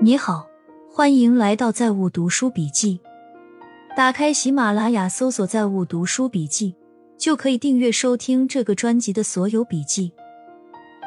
[0.00, 0.48] 你好，
[0.88, 3.00] 欢迎来到在物读书笔记。
[3.96, 6.76] 打开喜马拉雅，搜索“在物读书笔记”，
[7.18, 10.12] 就可以订阅收听这个专辑的所有笔记。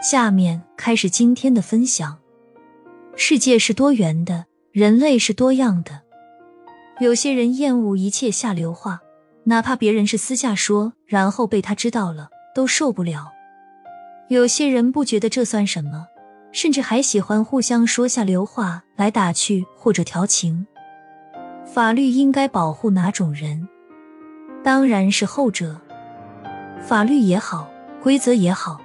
[0.03, 2.19] 下面开始今天的分享。
[3.15, 6.01] 世界是多元的，人类是多样的。
[6.99, 8.99] 有些人厌恶一切下流话，
[9.45, 13.31] 哪怕别人是私下说，然后被他知道了，都受不了。
[14.27, 16.07] 有些人不觉得这算什么。
[16.51, 20.65] 甚至还喜欢互相说下流话来打趣或者调情。
[21.65, 23.67] 法律应该保护哪种人？
[24.63, 25.79] 当然是后者。
[26.81, 27.69] 法律也好，
[28.01, 28.81] 规则也好，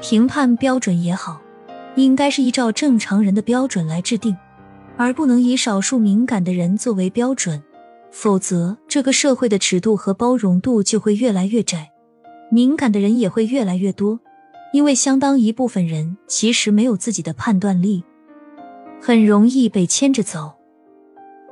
[0.00, 1.40] 评判标准也好，
[1.96, 4.36] 应该是依照正常人的标准来制定，
[4.96, 7.62] 而不能以少数敏感的人作为标准。
[8.10, 11.90] 否则，这个社会的尺度和包容度就会越来越窄，
[12.50, 14.20] 敏感的人也会越来越多。
[14.72, 18.02] 因为相当一部分人其实没有自己的判断力，
[19.00, 20.54] 很容易被牵着走，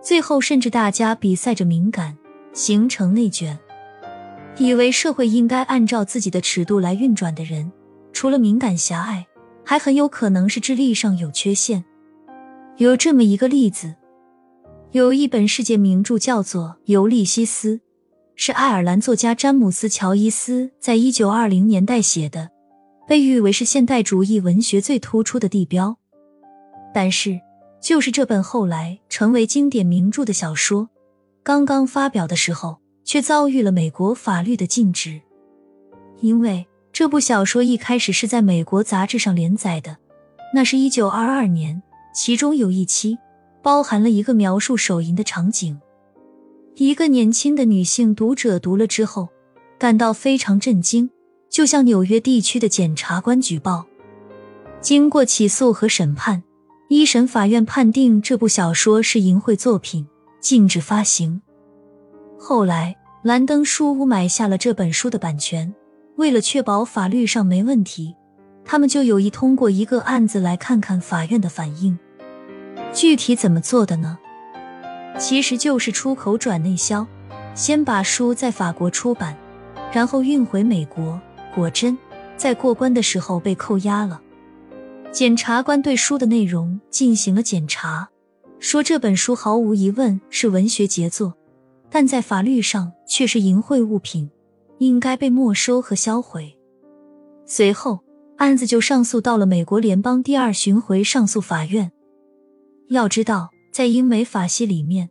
[0.02, 2.16] 最后甚至大家比赛着敏感，
[2.52, 3.58] 形成内卷。
[4.56, 7.70] 以为社会应该按照自己的尺度来运转的人，
[8.12, 9.26] 除了敏感狭隘，
[9.64, 11.84] 还很有可能是智力上有缺陷。
[12.78, 13.94] 有这么一个例子，
[14.92, 17.76] 有一本世界名著叫做《尤利西斯》，
[18.34, 22.50] 是爱尔兰作家詹姆斯·乔伊斯在一九二零年代写的。
[23.10, 25.96] 被誉为是现代主义文学最突出的地标，
[26.94, 27.40] 但是
[27.82, 30.88] 就是这本后来成为经典名著的小说，
[31.42, 35.20] 刚刚发表的时候，却遭遇了美国法律的禁止。
[36.20, 39.96] 因为这部小说一开始是在美国杂志上连载的，
[40.54, 41.82] 那是一九二二年，
[42.14, 43.18] 其中有一期
[43.60, 45.80] 包含了一个描述手淫的场景，
[46.76, 49.30] 一个年轻的女性读者读了之后，
[49.80, 51.10] 感到非常震惊。
[51.50, 53.84] 就向纽约地区的检察官举报，
[54.80, 56.44] 经过起诉和审判，
[56.88, 60.06] 一审法院判定这部小说是淫秽作品，
[60.40, 61.42] 禁止发行。
[62.38, 65.74] 后来，兰登书屋买下了这本书的版权，
[66.16, 68.14] 为了确保法律上没问题，
[68.64, 71.98] 他们就有意通过一个案子来看看法院的反应。
[72.92, 74.16] 具体怎么做的呢？
[75.18, 77.04] 其实就是出口转内销，
[77.56, 79.36] 先把书在法国出版，
[79.92, 81.20] 然后运回美国。
[81.54, 81.96] 果真，
[82.36, 84.20] 在过关的时候被扣押了。
[85.12, 88.08] 检察官对书的内容进行了检查，
[88.60, 91.34] 说这本书毫无疑问是文学杰作，
[91.90, 94.30] 但在法律上却是淫秽物品，
[94.78, 96.56] 应该被没收和销毁。
[97.44, 97.98] 随后，
[98.36, 101.90] 案子就上诉到了美国联邦第二巡回上诉法院。
[102.90, 105.10] 要知道，在英美法系里面，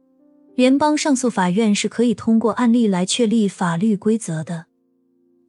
[0.55, 4.67] 联邦上诉法院是可以通过案例来确立法律规则的，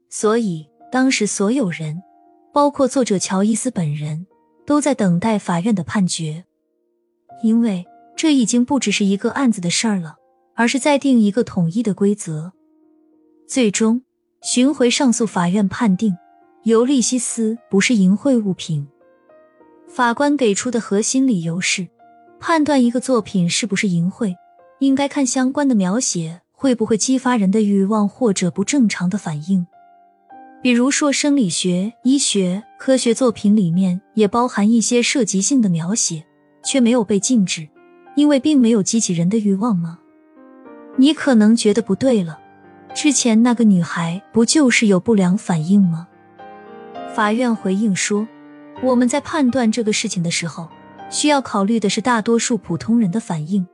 [0.08, 0.69] 所以。
[0.90, 2.02] 当时所有人，
[2.52, 4.26] 包括作者乔伊斯本人，
[4.66, 6.44] 都在等待法院的判决，
[7.44, 7.86] 因为
[8.16, 10.16] 这已经不只是一个案子的事儿了，
[10.54, 12.52] 而是在定一个统一的规则。
[13.46, 14.02] 最终，
[14.42, 16.12] 巡回上诉法院判定
[16.64, 18.88] 《尤利西斯》不是淫秽物品。
[19.88, 21.88] 法官给出的核心理由是，
[22.40, 24.34] 判断一个作品是不是淫秽，
[24.80, 29.66] 应该看相关的描写会不会激发人的欲望或者不正常的反应。
[30.62, 36.22] 比如说，生理学、医学、科学作品里面也包含一些涉及性的描写，
[36.62, 37.66] 却没有被禁止，
[38.14, 40.00] 因为并没有激起人的欲望吗？
[40.98, 42.38] 你可能觉得不对了，
[42.94, 46.08] 之前那个女孩不就是有不良反应吗？
[47.14, 48.28] 法院回应说，
[48.82, 50.68] 我们在判断这个事情的时候，
[51.08, 53.66] 需要考虑的是大多数普通人的反应，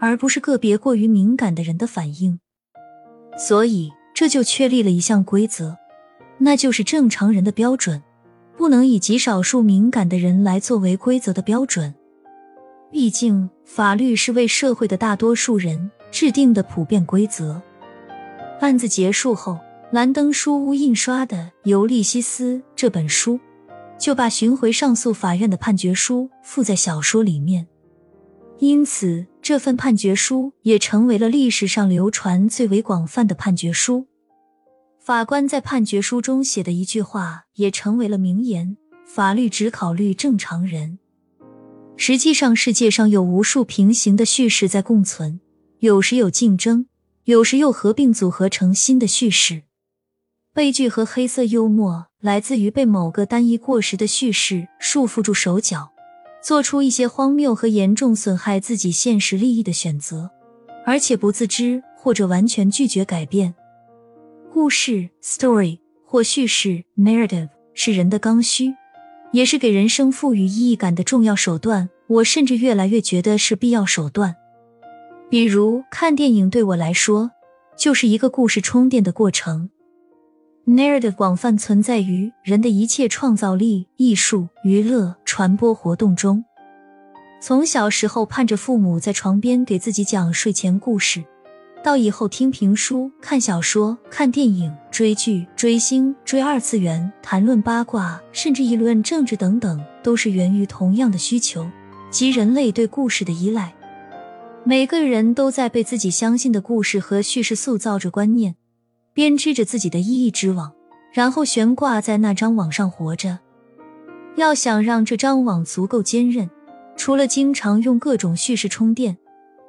[0.00, 2.40] 而不是个别过于敏感的人的反应，
[3.38, 5.76] 所以这就确立了一项规则。
[6.44, 8.02] 那就是正常人的标准，
[8.56, 11.94] 不能以极少数敏感的人来作为规则的标准。
[12.90, 17.62] 毕竟，法律是为社会的大多数人制定的普遍规则。
[18.60, 19.56] 案子结束后，
[19.92, 23.38] 兰登书屋印刷的《尤利西斯》这本书，
[23.96, 27.68] 就把巡回上诉法院的判决书附在小说里面，
[28.58, 34.08] 因此这份判决书也成为了历史上流传最为广泛的判决书。
[35.04, 41.00] 法官在判决书中写的一句话也成为了名言：“法律只考虑正常人。”
[41.98, 45.40] 实际上，世界上有无数平行的叙事在共存，
[45.80, 46.86] 有时有竞争，
[47.24, 49.64] 有时又合并组合成新的叙事。
[50.54, 55.90] 悲剧和黑色幽默来自于被某个单一过时的叙事束缚住手脚，
[56.40, 60.30] 做出一些荒谬和严重损害自己现实利益的选择，
[60.86, 63.52] 而且不自知或者完全拒绝改变。
[64.54, 68.74] 故事 （story） 或叙事 （narrative） 是人的刚需，
[69.32, 71.88] 也是给人生赋予意义感的重要手段。
[72.06, 74.36] 我甚至越来越觉得是必要手段。
[75.30, 77.30] 比如看电影对我来说，
[77.78, 79.70] 就是一个故事充电的过程。
[80.66, 86.44] Narrative 广泛存在于人的一切创造力、艺术、娱乐、传播活动中。
[87.40, 91.24] 从小时候盼着父母在床边给自己讲睡前故事，
[91.82, 101.68] 到以后听评书、看小说、看电影、追剧、追星、追二次元、谈论八卦，甚至议论政治等等，都是源于同样的需求，
[102.10, 103.74] 即人类对故事的依赖。
[104.64, 108.54] 每个人都在被自己相信的故事和叙事塑造着观念，
[109.12, 110.72] 编织着自己的意义之网，
[111.12, 113.40] 然后悬挂在那张网上活着。
[114.36, 116.48] 要想让这张网足够坚韧。
[116.94, 119.16] 除了经常用各种叙事充电，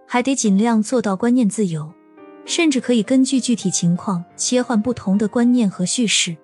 [0.06, 1.92] 还得尽量做到观念自由，
[2.45, 6.36] 甚至可以根据具体情况切换不同的观念和叙事。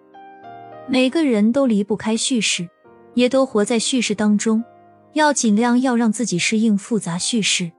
[0.87, 2.67] 每个人都离不开叙事，
[3.13, 4.63] 也都活在叙事当中，
[5.13, 7.71] 要尽量要让自己适应复杂叙事。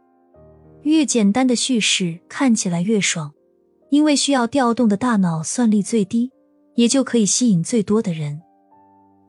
[0.83, 3.33] 越简单的叙事看起来越爽，
[3.91, 6.31] 因为需要调动的大脑算力最低，
[6.75, 8.41] 也就可以吸引最多的人。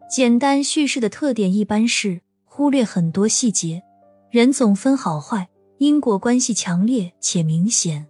[0.10, 2.22] 简单叙事的特点一般是。
[2.54, 3.82] 忽略很多细节，
[4.30, 5.48] 人总分好坏，
[5.78, 8.06] 因果关系强烈且明显。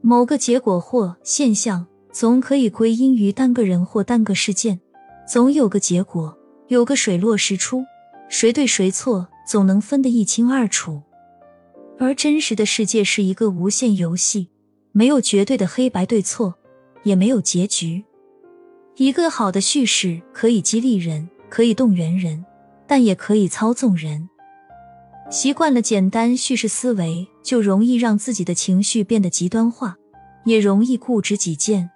[0.00, 4.80] 某个结果或现象总可以归因于单个人或单个事件，
[5.26, 6.36] 总有个结果，
[6.68, 7.84] 有个水落石出，
[8.28, 11.02] 谁对谁错总能分得一清二楚。
[11.98, 14.48] 而真实的世界是一个无限游戏，
[14.92, 16.54] 没有绝对的黑白对错，
[17.02, 18.04] 也没有结局。
[18.96, 22.44] 一个好的叙事可以激励人，可以动员人。
[22.92, 24.28] 但也可以操纵人。
[25.30, 29.96] 习惯了简单叙事思维，就容易让自己的情绪变得极端化，
[30.44, 31.90] 也容易固执己见。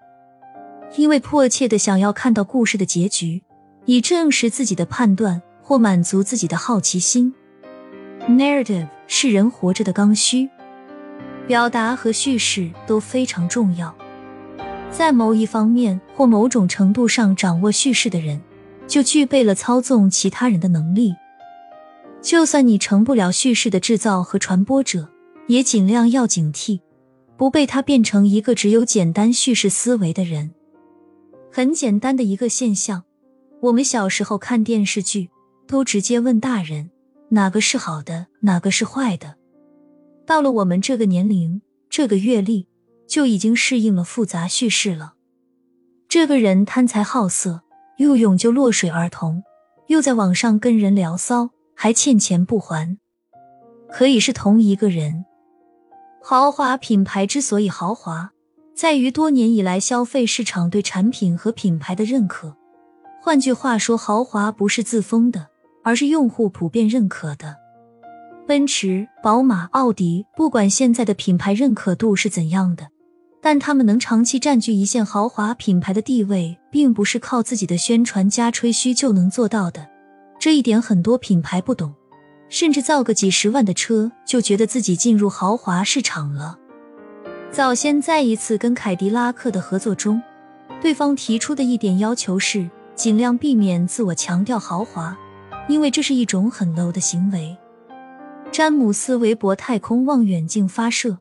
[0.96, 3.42] 因为迫切的想要看到故事的结局，
[3.84, 7.34] 以证实自己的判断或满足自己的好奇心。
[8.28, 10.48] Narrative 是人活着的刚需，
[11.46, 13.94] 表达和叙事都非常重要。
[14.90, 18.40] 在某一方面或某种程度上掌握叙事的人。
[18.86, 21.14] 就具备了操纵其他人的能力。
[22.20, 25.08] 就算你成不了叙事的制造和传播者，
[25.46, 26.80] 也尽量要警惕，
[27.36, 30.52] 不被他变成一个只有简单叙事思维的人。
[31.52, 33.04] 很简单的一个现象，
[33.60, 35.30] 我们小时候看电视剧，
[35.66, 36.90] 都直接问大人
[37.28, 39.36] 哪个是好的，哪个是坏的。
[40.26, 42.66] 到了我们这个年龄、这个阅历，
[43.06, 45.14] 就已经适应了复杂叙事了。
[46.08, 47.62] 这个人贪财好色。
[47.98, 49.44] 又永救落水儿童，
[49.86, 52.98] 又在网上跟人聊骚，还欠钱不还，
[53.88, 55.24] 可以是同一个人。
[56.26, 58.30] 豪华品牌之所以豪华，
[58.74, 62.56] 在于多年以来消费市场对产品和品牌的认可。
[63.20, 65.48] 换句话说，豪华不是自封的，
[65.82, 67.54] 而是用户普遍认可的。
[68.46, 72.88] 奔驰、宝马、奥迪，不管现在的品牌认可度是怎样的。
[73.42, 79.86] 但他们能长期占据一线豪华品牌的地位，并不是靠自己的宣传加吹嘘就能做到的。
[80.40, 81.94] 这一点很多品牌不懂，
[82.54, 86.56] 甚至造个几十万的车就觉得自己进入豪华市场了。
[87.50, 90.22] 早先在一次跟凯迪拉克的合作中，
[90.80, 95.18] 对方提出的一点要求是尽量避免自我强调豪华，
[95.68, 97.56] 因为这是一种很 low 的行为。
[98.52, 101.18] 詹姆斯·韦伯太空望远镜发射。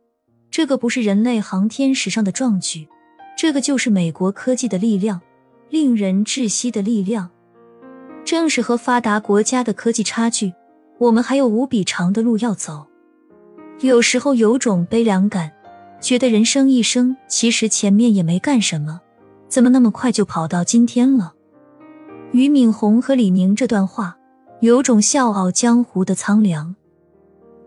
[0.52, 2.88] 这个不是人类航天史上的壮举，
[3.36, 5.20] 这个就是美国科技的力量，
[5.72, 7.32] 令人窒息的力量。
[8.24, 10.54] 正是和发达国家的科技差距，
[11.04, 12.88] 我们还有无比长的路要走。
[13.82, 15.52] 有时候有种悲凉感，
[16.00, 19.02] 觉得人生一生其实前面也没干什么，
[19.50, 21.34] 怎么那么快就跑到今天了？
[22.32, 24.18] 俞敏洪和李宁这段话，
[24.62, 26.74] 有种笑傲江湖的苍凉。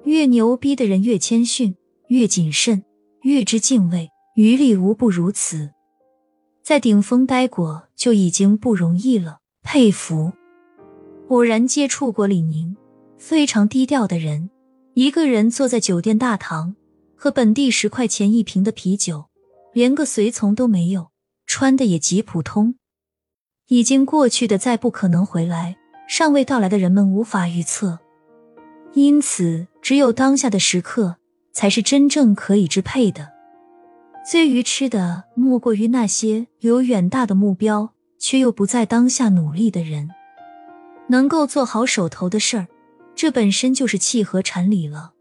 [0.04, 1.76] 越牛逼的人越谦逊。
[2.08, 2.84] 越谨慎，
[3.22, 5.70] 越知敬畏，余力无不如此。
[6.62, 10.32] 在顶峰待过就已经不容易了，佩服。
[11.28, 12.76] 偶然接触过李宁，
[13.18, 14.50] 非常低调的人，
[14.94, 16.74] 一个人坐在酒店大堂，
[17.14, 19.26] 喝本地十块钱一瓶的啤酒，
[19.72, 21.10] 连个随从都没有，
[21.46, 22.76] 穿的也极普通。
[23.68, 25.76] 已经过去的再不可能回来，
[26.08, 27.98] 尚未到来的人们无法预测，
[28.94, 31.16] 因此只有当下的时刻。
[31.56, 33.32] 才是真正可以支配的。
[34.30, 40.10] 最愚痴的，莫过于那些有远大的目标却又不在当下努力的人。
[41.08, 42.66] 能够做好手头的事儿，
[43.16, 45.15] 这本身就是契合禅理了。